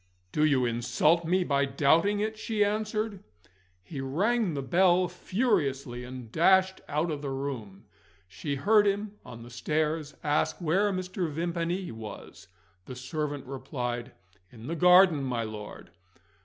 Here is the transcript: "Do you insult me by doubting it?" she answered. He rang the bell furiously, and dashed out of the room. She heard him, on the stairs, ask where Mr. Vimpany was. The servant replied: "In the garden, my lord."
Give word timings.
"Do 0.31 0.43
you 0.43 0.65
insult 0.65 1.25
me 1.25 1.43
by 1.43 1.65
doubting 1.65 2.21
it?" 2.21 2.35
she 2.35 2.65
answered. 2.65 3.23
He 3.83 4.01
rang 4.01 4.55
the 4.55 4.63
bell 4.63 5.07
furiously, 5.07 6.03
and 6.03 6.31
dashed 6.31 6.81
out 6.89 7.11
of 7.11 7.21
the 7.21 7.29
room. 7.29 7.85
She 8.27 8.55
heard 8.55 8.87
him, 8.87 9.19
on 9.23 9.43
the 9.43 9.51
stairs, 9.51 10.15
ask 10.23 10.57
where 10.59 10.91
Mr. 10.91 11.29
Vimpany 11.29 11.91
was. 11.91 12.47
The 12.87 12.95
servant 12.95 13.45
replied: 13.45 14.11
"In 14.51 14.65
the 14.65 14.75
garden, 14.75 15.21
my 15.23 15.43
lord." 15.43 15.91